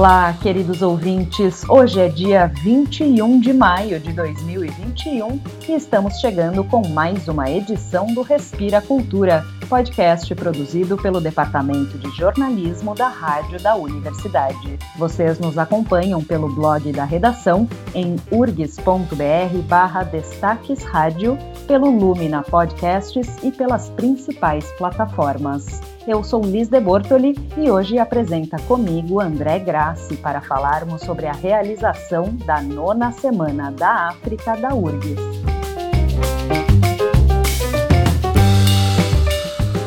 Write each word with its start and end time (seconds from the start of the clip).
Olá, 0.00 0.32
queridos 0.40 0.80
ouvintes. 0.80 1.62
Hoje 1.68 2.00
é 2.00 2.08
dia 2.08 2.46
21 2.46 3.38
de 3.38 3.52
maio 3.52 4.00
de 4.00 4.14
2021 4.14 5.38
e 5.68 5.74
estamos 5.74 6.14
chegando 6.20 6.64
com 6.64 6.88
mais 6.88 7.28
uma 7.28 7.50
edição 7.50 8.06
do 8.06 8.22
Respira 8.22 8.80
Cultura, 8.80 9.44
podcast 9.68 10.34
produzido 10.34 10.96
pelo 10.96 11.20
Departamento 11.20 11.98
de 11.98 12.10
Jornalismo 12.16 12.94
da 12.94 13.08
Rádio 13.08 13.62
da 13.62 13.76
Universidade. 13.76 14.78
Vocês 14.96 15.38
nos 15.38 15.58
acompanham 15.58 16.24
pelo 16.24 16.48
blog 16.48 16.90
da 16.92 17.04
redação 17.04 17.68
em 17.94 18.16
urgs.br/barra 18.32 20.02
Destaques 20.04 20.82
Rádio, 20.82 21.36
pelo 21.70 21.88
Lumina 21.88 22.42
Podcasts 22.42 23.36
e 23.44 23.52
pelas 23.52 23.90
principais 23.90 24.64
plataformas. 24.72 25.80
Eu 26.04 26.24
sou 26.24 26.42
Liz 26.42 26.66
de 26.66 26.80
Bortoli 26.80 27.36
e 27.56 27.70
hoje 27.70 27.96
apresenta 27.96 28.56
comigo 28.62 29.20
André 29.20 29.60
Grassi 29.60 30.16
para 30.16 30.40
falarmos 30.40 31.00
sobre 31.02 31.26
a 31.28 31.32
realização 31.32 32.34
da 32.44 32.60
nona 32.60 33.12
Semana 33.12 33.70
da 33.70 34.08
África 34.08 34.56
da 34.56 34.74
URGS. 34.74 35.20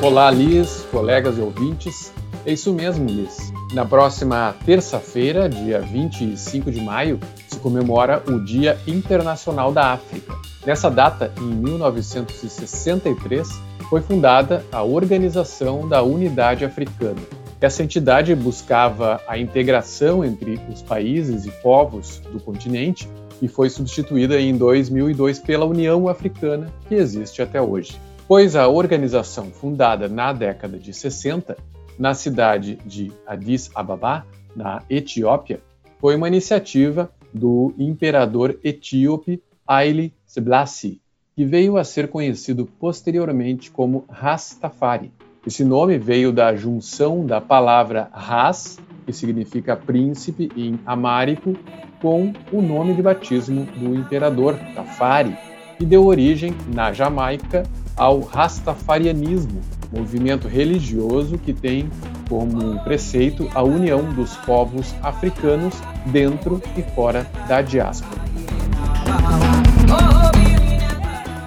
Olá, 0.02 0.32
Liz, 0.32 0.88
colegas 0.90 1.38
e 1.38 1.42
ouvintes. 1.42 2.14
É 2.46 2.54
isso 2.54 2.72
mesmo, 2.74 3.10
Liz. 3.10 3.52
Na 3.74 3.86
próxima 3.86 4.56
terça-feira, 4.66 5.50
dia 5.50 5.82
25 5.82 6.72
de 6.72 6.80
maio, 6.80 7.20
comemora 7.64 8.22
o 8.28 8.38
Dia 8.40 8.78
Internacional 8.86 9.72
da 9.72 9.94
África. 9.94 10.36
Nessa 10.66 10.92
data, 10.92 11.32
em 11.40 11.56
1963, 11.56 13.50
foi 13.90 14.02
fundada 14.02 14.66
a 14.70 14.84
Organização 14.84 15.88
da 15.88 16.04
Unidade 16.04 16.66
Africana. 16.66 17.22
Essa 17.62 17.82
entidade 17.82 18.36
buscava 18.36 19.22
a 19.26 19.38
integração 19.38 20.26
entre 20.26 20.60
os 20.70 20.82
países 20.82 21.46
e 21.46 21.52
povos 21.62 22.22
do 22.32 22.40
continente 22.42 23.08
e 23.42 23.48
foi 23.48 23.70
substituída 23.70 24.40
em 24.40 24.58
2002 24.58 25.40
pela 25.40 25.66
União 25.66 26.10
Africana, 26.10 26.68
que 26.90 26.96
existe 26.96 27.42
até 27.42 27.62
hoje. 27.62 27.98
Pois 28.28 28.58
a 28.58 28.68
organização, 28.68 29.46
fundada 29.46 30.10
na 30.10 30.34
década 30.34 30.78
de 30.78 30.94
60, 30.94 31.56
na 31.98 32.14
cidade 32.14 32.78
de 32.86 33.12
Addis 33.26 33.70
Ababa, 33.74 34.26
na 34.54 34.82
Etiópia, 34.90 35.62
foi 36.00 36.16
uma 36.18 36.28
iniciativa 36.28 37.10
do 37.34 37.74
imperador 37.78 38.60
etíope 38.64 39.42
Haile 39.68 40.14
Selassie, 40.26 41.02
que 41.36 41.46
veio 41.46 41.78
a 41.78 41.84
ser 41.84 42.08
conhecido 42.10 42.66
posteriormente 42.80 43.72
como 43.72 44.06
Rastafari. 44.10 45.12
Esse 45.46 45.66
nome 45.66 45.98
veio 45.98 46.32
da 46.32 46.56
junção 46.56 47.26
da 47.26 47.42
palavra 47.42 48.10
Ras, 48.14 48.80
que 49.06 49.12
significa 49.12 49.76
príncipe 49.76 50.50
em 50.56 50.80
amárico, 50.86 51.56
com 52.02 52.34
o 52.52 52.62
nome 52.62 52.94
de 52.94 53.02
batismo 53.02 53.66
do 53.78 53.96
imperador, 53.96 54.58
Tafari, 54.76 55.36
que 55.78 55.86
deu 55.86 56.06
origem, 56.06 56.54
na 56.74 56.94
Jamaica, 56.94 57.64
ao 57.96 58.20
Rastafarianismo, 58.20 59.62
movimento 59.94 60.48
religioso 60.48 61.38
que 61.38 61.54
tem 61.54 61.90
como 62.28 62.84
preceito 62.84 63.48
a 63.54 63.62
união 63.62 64.04
dos 64.14 64.36
povos 64.38 64.94
africanos 65.04 65.80
dentro 66.08 66.62
e 66.76 66.82
fora 66.82 67.28
da 67.48 67.62
diáspora. 67.62 68.24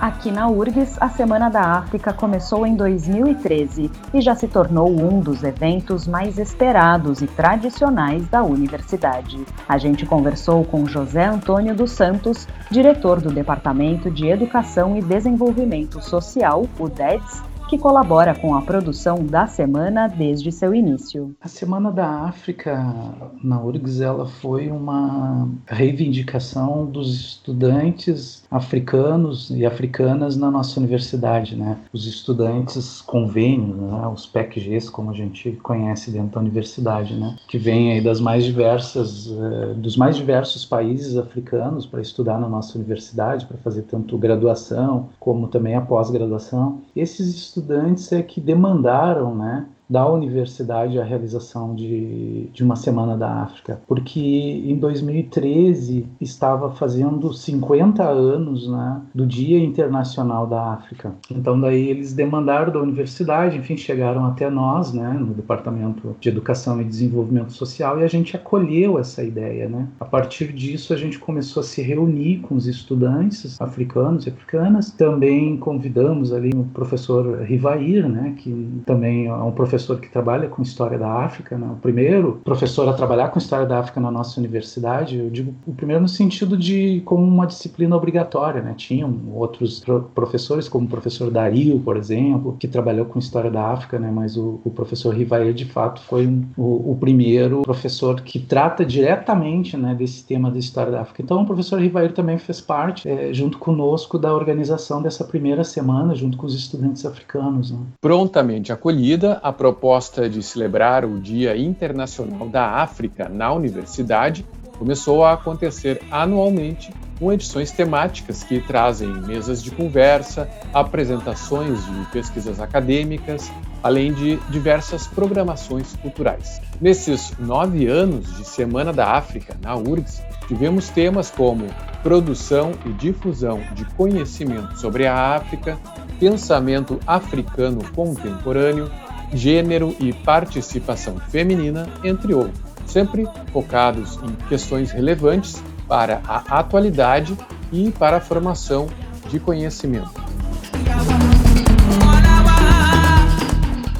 Aqui 0.06 0.30
na 0.30 0.48
URGS, 0.48 0.96
a 1.00 1.08
Semana 1.08 1.48
da 1.48 1.62
África 1.62 2.12
começou 2.12 2.64
em 2.64 2.76
2013 2.76 3.90
e 4.14 4.20
já 4.20 4.36
se 4.36 4.46
tornou 4.46 4.88
um 4.88 5.18
dos 5.18 5.42
eventos 5.42 6.06
mais 6.06 6.38
esperados 6.38 7.22
e 7.22 7.26
tradicionais 7.26 8.28
da 8.28 8.44
universidade. 8.44 9.44
A 9.68 9.78
gente 9.78 10.06
conversou 10.06 10.64
com 10.64 10.86
José 10.86 11.24
Antônio 11.24 11.74
dos 11.74 11.90
Santos, 11.90 12.46
diretor 12.70 13.20
do 13.20 13.32
Departamento 13.32 14.08
de 14.08 14.28
Educação 14.28 14.96
e 14.96 15.02
Desenvolvimento 15.02 16.00
Social, 16.00 16.66
o 16.78 16.88
DEDS, 16.88 17.42
que 17.68 17.76
colabora 17.76 18.32
com 18.32 18.54
a 18.54 18.62
produção 18.62 19.24
da 19.24 19.46
semana 19.46 20.06
desde 20.06 20.52
seu 20.52 20.72
início. 20.72 21.34
A 21.40 21.48
Semana 21.48 21.90
da 21.90 22.06
África 22.20 22.94
na 23.42 23.60
URGS 23.60 24.00
ela 24.00 24.26
foi 24.26 24.68
uma 24.68 25.48
reivindicação 25.66 26.86
dos 26.86 27.12
estudantes 27.12 28.44
africanos 28.50 29.50
e 29.50 29.66
africanas 29.66 30.36
na 30.36 30.48
nossa 30.48 30.78
universidade, 30.78 31.56
né? 31.56 31.78
Os 31.92 32.06
estudantes 32.06 33.00
convênios, 33.00 33.76
né? 33.76 34.06
os 34.14 34.26
PECGs, 34.26 34.88
como 34.88 35.10
a 35.10 35.14
gente 35.14 35.52
conhece 35.62 36.12
dentro 36.12 36.34
da 36.34 36.40
universidade, 36.40 37.14
né? 37.16 37.36
Que 37.48 37.58
vêm 37.58 37.92
aí 37.92 38.00
das 38.00 38.20
mais 38.20 38.44
diversas, 38.44 39.26
uh, 39.26 39.74
dos 39.74 39.96
mais 39.96 40.16
diversos 40.16 40.64
países 40.64 41.16
africanos 41.16 41.84
para 41.84 42.00
estudar 42.00 42.38
na 42.38 42.48
nossa 42.48 42.78
universidade, 42.78 43.44
para 43.44 43.56
fazer 43.58 43.82
tanto 43.82 44.16
graduação 44.16 45.08
como 45.18 45.48
também 45.48 45.74
a 45.74 45.80
pós-graduação. 45.80 46.82
Esses 46.94 47.55
estudantes 47.56 48.12
é 48.12 48.22
que 48.22 48.40
demandaram, 48.40 49.34
né, 49.34 49.66
da 49.88 50.06
universidade 50.08 50.98
a 50.98 51.04
realização 51.04 51.74
de, 51.74 52.48
de 52.52 52.64
uma 52.64 52.76
Semana 52.76 53.16
da 53.16 53.42
África, 53.42 53.80
porque 53.86 54.20
em 54.20 54.76
2013 54.76 56.06
estava 56.20 56.70
fazendo 56.72 57.32
50 57.32 58.02
anos 58.02 58.68
né, 58.68 59.00
do 59.14 59.26
Dia 59.26 59.58
Internacional 59.58 60.46
da 60.46 60.72
África. 60.72 61.14
Então 61.30 61.58
daí 61.58 61.88
eles 61.88 62.12
demandaram 62.12 62.72
da 62.72 62.80
universidade, 62.80 63.56
enfim, 63.56 63.76
chegaram 63.76 64.24
até 64.24 64.50
nós, 64.50 64.92
né, 64.92 65.12
no 65.12 65.32
Departamento 65.34 66.16
de 66.20 66.28
Educação 66.28 66.80
e 66.80 66.84
Desenvolvimento 66.84 67.52
Social, 67.52 68.00
e 68.00 68.04
a 68.04 68.08
gente 68.08 68.36
acolheu 68.36 68.98
essa 68.98 69.22
ideia. 69.22 69.68
Né? 69.68 69.86
A 70.00 70.04
partir 70.04 70.52
disso 70.52 70.92
a 70.92 70.96
gente 70.96 71.18
começou 71.18 71.60
a 71.60 71.64
se 71.64 71.80
reunir 71.80 72.38
com 72.38 72.56
os 72.56 72.66
estudantes 72.66 73.60
africanos 73.60 74.26
e 74.26 74.30
africanas, 74.30 74.90
também 74.90 75.56
convidamos 75.56 76.32
ali 76.32 76.50
o 76.54 76.64
professor 76.64 77.42
Rivair, 77.42 78.08
né, 78.08 78.34
que 78.36 78.82
também 78.84 79.26
é 79.26 79.34
um 79.34 79.52
professor 79.52 79.75
professor 79.76 80.00
que 80.00 80.08
trabalha 80.08 80.48
com 80.48 80.62
história 80.62 80.98
da 80.98 81.10
África, 81.24 81.56
né? 81.58 81.66
o 81.70 81.76
primeiro 81.76 82.40
professor 82.42 82.88
a 82.88 82.92
trabalhar 82.94 83.28
com 83.28 83.38
história 83.38 83.66
da 83.66 83.78
África 83.78 84.00
na 84.00 84.10
nossa 84.10 84.40
universidade. 84.40 85.18
Eu 85.18 85.28
digo 85.28 85.54
o 85.66 85.72
primeiro 85.72 86.02
no 86.02 86.08
sentido 86.08 86.56
de 86.56 87.02
como 87.04 87.22
uma 87.22 87.46
disciplina 87.46 87.94
obrigatória, 87.94 88.62
né? 88.62 88.74
Tinham 88.76 89.14
outros 89.34 89.80
pro 89.80 90.06
professores, 90.14 90.68
como 90.68 90.86
o 90.86 90.88
professor 90.88 91.30
Dario, 91.30 91.78
por 91.80 91.96
exemplo, 91.96 92.56
que 92.58 92.66
trabalhou 92.66 93.06
com 93.06 93.18
história 93.18 93.50
da 93.50 93.72
África, 93.72 93.98
né? 93.98 94.10
Mas 94.10 94.36
o, 94.36 94.60
o 94.64 94.70
professor 94.70 95.14
Rivair, 95.14 95.52
de 95.52 95.64
fato, 95.66 96.00
foi 96.00 96.26
um, 96.26 96.44
o, 96.56 96.92
o, 96.92 96.96
primeiro 96.98 97.62
professor 97.62 98.20
que 98.22 98.38
trata 98.38 98.84
diretamente, 98.84 99.76
né, 99.76 99.94
desse 99.94 100.24
tema 100.24 100.50
da 100.50 100.58
história 100.58 100.92
da 100.92 101.02
África. 101.02 101.22
Então, 101.22 101.42
o 101.42 101.46
professor 101.46 101.80
Rivair 101.80 102.12
também 102.12 102.38
fez 102.38 102.60
parte, 102.60 103.08
é, 103.08 103.32
junto 103.32 103.58
conosco, 103.58 104.18
da 104.18 104.32
organização 104.32 105.02
dessa 105.02 105.24
primeira 105.24 105.64
semana, 105.64 106.14
junto 106.14 106.36
com 106.36 106.46
os 106.46 106.54
estudantes 106.54 107.04
africanos. 107.04 107.70
Né? 107.70 107.78
Prontamente 108.00 108.72
acolhida, 108.72 109.40
a 109.42 109.52
proposta 109.66 110.28
de 110.28 110.44
celebrar 110.44 111.04
o 111.04 111.18
Dia 111.18 111.56
Internacional 111.56 112.48
da 112.48 112.82
África 112.82 113.28
na 113.28 113.52
universidade 113.52 114.46
começou 114.78 115.24
a 115.24 115.32
acontecer 115.32 116.00
anualmente 116.08 116.94
com 117.18 117.32
edições 117.32 117.72
temáticas 117.72 118.44
que 118.44 118.60
trazem 118.60 119.08
mesas 119.22 119.60
de 119.60 119.72
conversa, 119.72 120.48
apresentações 120.72 121.84
de 121.84 122.04
pesquisas 122.12 122.60
acadêmicas, 122.60 123.50
além 123.82 124.12
de 124.12 124.36
diversas 124.50 125.08
programações 125.08 125.96
culturais. 125.96 126.60
Nesses 126.80 127.36
nove 127.36 127.88
anos 127.88 128.36
de 128.36 128.44
Semana 128.44 128.92
da 128.92 129.16
África 129.16 129.56
na 129.60 129.74
URGS, 129.74 130.22
tivemos 130.46 130.90
temas 130.90 131.28
como 131.28 131.66
produção 132.04 132.72
e 132.84 132.92
difusão 132.92 133.60
de 133.74 133.84
conhecimento 133.96 134.78
sobre 134.78 135.08
a 135.08 135.34
África, 135.34 135.76
pensamento 136.20 137.00
africano 137.04 137.82
contemporâneo, 137.94 138.88
gênero 139.32 139.94
e 139.98 140.12
participação 140.12 141.18
feminina, 141.28 141.88
entre 142.04 142.34
outros, 142.34 142.60
sempre 142.86 143.26
focados 143.52 144.18
em 144.22 144.48
questões 144.48 144.90
relevantes 144.90 145.62
para 145.88 146.20
a 146.26 146.58
atualidade 146.58 147.36
e 147.72 147.90
para 147.90 148.18
a 148.18 148.20
formação 148.20 148.88
de 149.28 149.38
conhecimento. 149.40 150.35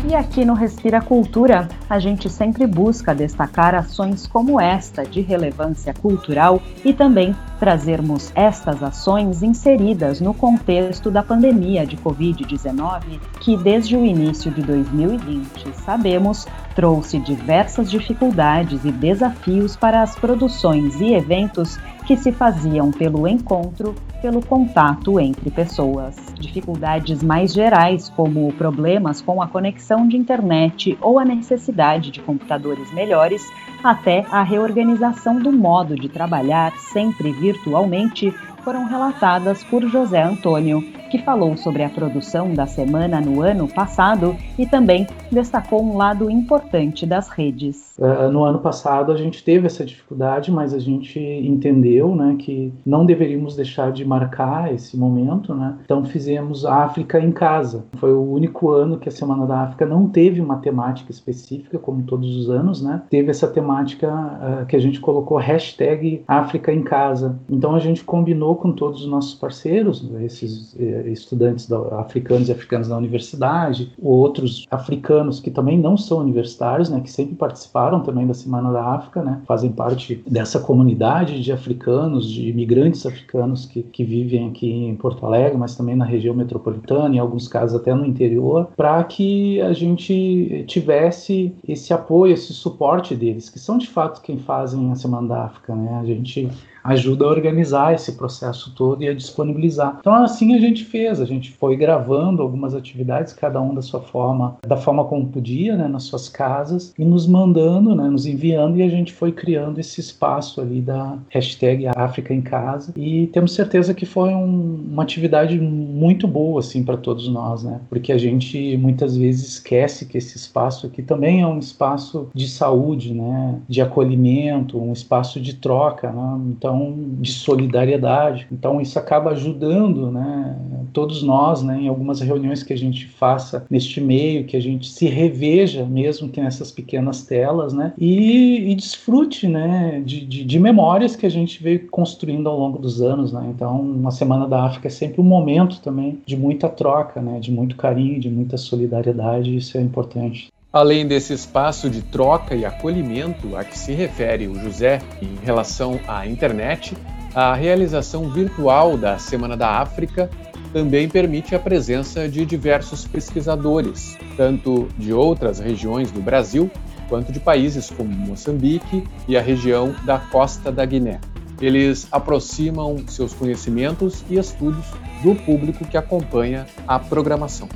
E 0.09 0.15
aqui 0.15 0.45
no 0.45 0.55
Respira 0.55 1.01
Cultura, 1.01 1.69
a 1.91 1.99
gente 1.99 2.31
sempre 2.31 2.65
busca 2.65 3.13
destacar 3.13 3.75
ações 3.75 4.25
como 4.25 4.61
esta 4.61 5.05
de 5.05 5.21
relevância 5.21 5.93
cultural 5.93 6.63
e 6.85 6.93
também 6.93 7.35
trazermos 7.59 8.31
estas 8.37 8.85
ações 8.85 9.43
inseridas 9.43 10.21
no 10.21 10.33
contexto 10.33 11.11
da 11.11 11.25
pandemia 11.25 11.85
de 11.85 11.97
Covid-19, 11.97 13.19
que 13.41 13.57
desde 13.57 13.97
o 13.97 14.05
início 14.05 14.49
de 14.53 14.63
2020, 14.63 15.75
sabemos, 15.75 16.47
trouxe 16.77 17.19
diversas 17.19 17.91
dificuldades 17.91 18.85
e 18.85 18.93
desafios 18.93 19.75
para 19.75 20.03
as 20.03 20.15
produções 20.15 21.01
e 21.01 21.15
eventos 21.15 21.81
que 22.07 22.17
se 22.17 22.31
faziam 22.31 22.93
pelo 22.93 23.27
encontro, 23.27 23.95
pelo 24.23 24.41
contato 24.41 25.19
entre 25.19 25.51
pessoas. 25.51 26.17
Dificuldades 26.39 27.23
mais 27.23 27.53
gerais, 27.53 28.09
como 28.09 28.53
problemas 28.53 29.21
com 29.21 29.43
a 29.43 29.49
conexão 29.49 30.07
de 30.07 30.17
internet 30.17 30.97
ou 31.01 31.19
a 31.19 31.25
necessidade 31.25 32.13
de 32.13 32.21
computadores 32.21 32.93
melhores, 32.95 33.45
até 33.83 34.25
a 34.31 34.43
reorganização 34.43 35.39
do 35.39 35.53
modo 35.53 35.97
de 35.97 36.09
trabalhar 36.09 36.73
sempre 36.79 37.33
virtualmente 37.33 38.33
foram 38.63 38.85
relatadas 38.85 39.63
por 39.65 39.87
José 39.89 40.23
Antônio, 40.23 40.83
que 41.07 41.19
falou 41.19 41.57
sobre 41.57 41.83
a 41.83 41.89
produção 41.89 42.53
da 42.53 42.67
semana 42.67 43.21
no 43.21 43.41
ano 43.41 43.69
passado 43.69 44.37
e 44.59 44.67
também 44.67 45.07
destacou 45.31 45.83
um 45.83 45.97
lado 45.97 46.31
importante 46.31 47.07
das 47.07 47.29
redes. 47.29 47.95
Uh, 47.99 48.31
no 48.31 48.45
ano 48.45 48.59
passado 48.59 49.11
a 49.11 49.17
gente 49.17 49.43
teve 49.43 49.67
essa 49.67 49.85
dificuldade, 49.85 50.51
mas 50.51 50.75
a 50.75 50.79
gente 50.79 51.19
entendeu 51.19 52.15
né, 52.15 52.37
que 52.39 52.73
não 52.85 53.07
deveríamos 53.07 53.57
deixar 53.57 53.91
de 53.91 54.05
marcar 54.05 54.73
esse 54.75 54.97
momento. 54.97 55.55
Né? 55.55 55.77
Então 55.85 56.05
fizemos 56.05 56.67
a 56.67 56.85
África 56.85 57.19
em 57.19 57.33
casa. 57.33 57.85
Foi 57.95 58.13
o 58.13 58.23
único 58.23 58.71
ano 58.71 58.99
que 58.99 59.09
a 59.09 59.13
Semana 59.13 59.47
da 59.47 59.63
África 59.63 59.87
não 59.87 60.09
teve 60.09 60.41
uma 60.41 60.57
temática 60.59 61.11
específica, 61.11 61.79
como 61.79 62.03
todos 62.03 62.37
os 62.37 62.51
anos. 62.51 62.83
Né? 62.83 63.03
Teve 63.09 63.31
essa 63.31 63.47
temática 63.47 64.09
uh, 64.09 64.67
que 64.67 64.77
a 64.77 64.81
gente 64.81 65.01
colocou 65.01 65.39
hashtag 65.39 66.23
África 66.29 66.73
em 66.73 66.83
casa. 66.83 67.39
Então 67.49 67.75
a 67.75 67.79
gente 67.79 68.05
combinou 68.05 68.57
com 68.57 68.73
todos 68.73 69.03
os 69.03 69.09
nossos 69.09 69.35
parceiros, 69.35 70.09
esses 70.21 70.77
eh, 70.79 70.96
estudantes 71.07 71.69
da, 71.69 71.79
africanos 72.01 72.49
e 72.49 72.53
africanos 72.53 72.89
da 72.89 72.97
universidade, 72.97 73.93
outros 74.01 74.67
africanos 74.71 75.41
que 75.41 75.51
também 75.51 75.79
não 75.79 75.97
são 75.97 76.19
universitários, 76.19 76.89
né, 76.89 77.01
que 77.01 77.11
sempre 77.11 77.35
participaram 77.35 78.01
também 78.01 78.27
da 78.27 78.35
Semana 78.35 78.73
da 78.73 78.83
África, 78.83 79.23
né, 79.23 79.41
fazem 79.47 79.71
parte 79.71 80.23
dessa 80.29 80.61
comunidade 80.61 81.43
de 81.43 81.53
africanos, 81.53 82.31
de 82.31 82.49
imigrantes 82.49 83.05
africanos 83.07 83.67
que, 83.67 83.83
que 83.83 84.05
vivem 84.05 84.49
aqui 84.49 84.71
em 84.71 84.95
Porto 84.97 85.25
Alegre, 85.25 85.59
mas 85.59 85.77
também 85.77 85.97
na 85.97 86.05
região 86.05 86.35
metropolitana, 86.35 87.15
em 87.15 87.19
alguns 87.19 87.49
casos 87.49 87.81
até 87.81 87.95
no 87.95 88.05
interior, 88.05 88.69
para 88.77 89.03
que 89.05 89.61
a 89.61 89.73
gente 89.73 90.65
tivesse 90.67 91.55
esse 91.67 91.93
apoio, 91.93 92.33
esse 92.33 92.53
suporte 92.53 93.15
deles, 93.15 93.49
que 93.49 93.59
são 93.59 93.79
de 93.79 93.89
fato 93.89 94.23
quem 94.23 94.39
fazem 94.39 94.91
a 94.91 94.95
Semana 94.95 95.29
da 95.29 95.45
África, 95.45 95.75
né? 95.75 95.99
A 96.01 96.05
gente 96.05 96.49
ajuda 96.87 97.25
a 97.25 97.29
organizar 97.29 97.95
esse 97.95 98.13
processo 98.13 98.75
todo 98.75 99.03
e 99.03 99.09
a 99.09 99.15
disponibilizar. 99.15 99.97
Então 100.01 100.15
assim 100.15 100.55
a 100.55 100.59
gente 100.59 100.85
fez, 100.85 101.21
a 101.21 101.25
gente 101.25 101.51
foi 101.53 101.77
gravando 101.77 102.43
algumas 102.43 102.75
atividades, 102.75 103.33
cada 103.33 103.61
um 103.61 103.75
da 103.75 103.83
sua 103.83 104.01
forma, 104.01 104.57
da 104.67 104.77
forma 104.77 105.05
como 105.05 105.27
podia, 105.27 105.77
né, 105.77 105.89
nas 105.89 106.05
suas 106.05 106.29
casas 106.29 106.95
e 106.99 107.05
nos 107.05 107.27
mandando, 107.27 107.95
né, 107.95 108.09
nos 108.09 108.27
enviando 108.27 108.77
e 108.79 108.83
a 108.83 108.89
gente 108.89 109.13
foi 109.13 109.33
criando 109.33 109.79
esse 109.79 110.01
espaço 110.01 110.61
ali 110.61 110.81
da 110.81 111.19
hashtag 111.29 111.87
África 111.89 112.33
em 112.33 112.43
Casa. 112.43 112.93
E 112.97 113.27
temos 113.29 113.55
certeza 113.55 113.95
que 113.95 114.07
foi 114.07 114.31
um, 114.35 114.85
uma 114.91 115.03
atividade 115.03 115.59
muito 115.59 116.27
boa 116.27 116.61
assim 116.61 116.85
para 116.85 116.97
todos 116.97 117.29
nós, 117.29 117.63
né, 117.63 117.81
porque 117.89 118.13
a 118.13 118.19
gente 118.19 118.77
muitas 118.77 119.17
vezes 119.17 119.49
esquece 119.49 120.07
que 120.07 120.19
esse 120.19 120.37
espaço 120.37 120.87
aqui 120.87 121.03
também 121.03 121.43
é 121.43 121.47
um 121.47 121.59
espaço 121.59 122.29
de 122.35 122.49
saúde, 122.49 123.15
né, 123.15 123.61
de 123.69 123.81
acolhimento, 123.81 124.81
um 124.81 124.93
espaço 124.93 125.41
de 125.41 125.55
troca, 125.55 126.11
né, 126.11 126.41
então 126.49 126.76
de 127.21 127.33
solidariedade. 127.33 128.47
Então 128.51 128.81
isso 128.81 128.99
acaba 128.99 129.31
ajudando, 129.31 130.11
né, 130.11 130.57
todos 130.93 131.23
nós, 131.23 131.63
né, 131.63 131.83
em 131.83 131.89
algumas 131.89 132.21
reuniões 132.21 132.63
que 132.63 132.73
a 132.73 132.79
gente 132.79 133.07
faça 133.07 133.67
neste 133.69 134.01
meio, 134.01 134.45
que 134.45 134.57
a 134.57 134.61
gente 134.61 134.89
se 134.89 135.07
reveja 135.07 135.85
mesmo 135.85 136.29
que 136.29 136.41
nessas 136.41 136.73
pequenas 136.73 137.23
telas, 137.23 137.73
né, 137.73 137.93
e, 137.99 138.71
e 138.71 138.75
desfrute, 138.75 139.47
né, 139.47 140.03
de, 140.05 140.25
de, 140.25 140.45
de, 140.45 140.59
memórias 140.59 141.15
que 141.15 141.27
a 141.27 141.31
gente 141.31 141.63
veio 141.63 141.87
construindo 141.89 142.49
ao 142.49 142.59
longo 142.59 142.79
dos 142.79 143.03
anos, 143.03 143.33
né. 143.33 143.47
Então, 143.55 143.81
uma 143.81 144.11
semana 144.11 144.49
da 144.49 144.65
África 144.65 144.89
é 144.89 144.91
sempre 144.91 145.21
um 145.21 145.25
momento 145.25 145.81
também 145.81 146.19
de 146.25 146.37
muita 146.37 146.69
troca, 146.69 147.21
né, 147.21 147.39
de 147.41 147.53
muito 147.53 147.77
carinho, 147.77 148.19
de 148.19 148.31
muita 148.31 148.57
solidariedade. 148.57 149.55
Isso 149.55 149.77
é 149.77 149.81
importante. 149.81 150.51
Além 150.77 151.07
desse 151.07 151.33
espaço 151.33 151.89
de 151.89 152.03
troca 152.03 152.55
e 152.55 152.63
acolhimento 152.63 153.57
a 153.57 153.65
que 153.65 153.79
se 153.79 153.95
refere 153.95 154.47
o 154.47 154.61
José 154.61 155.01
em 155.23 155.35
relação 155.43 155.99
à 156.07 156.27
internet, 156.27 156.95
a 157.35 157.55
realização 157.55 158.29
virtual 158.29 158.99
da 158.99 159.17
Semana 159.17 159.57
da 159.57 159.81
África 159.81 160.29
também 160.75 161.09
permite 161.09 161.55
a 161.55 161.59
presença 161.59 162.29
de 162.29 162.45
diversos 162.45 163.07
pesquisadores, 163.07 164.19
tanto 164.37 164.87
de 164.99 165.15
outras 165.15 165.61
regiões 165.61 166.11
do 166.13 166.21
Brasil 166.21 166.71
quanto 167.09 167.33
de 167.33 167.41
países 167.41 167.89
como 167.89 168.11
Moçambique 168.11 169.03
e 169.27 169.35
a 169.35 169.41
região 169.41 169.95
da 170.05 170.19
Costa 170.19 170.71
da 170.71 170.85
Guiné. 170.85 171.23
Eles 171.59 172.07
aproximam 172.13 172.99
seus 173.09 173.33
conhecimentos 173.33 174.23
e 174.29 174.39
estudos 174.39 174.85
do 175.23 175.35
público 175.35 175.87
que 175.87 175.97
acompanha 175.97 176.67
a 176.87 176.99
programação. 176.99 177.67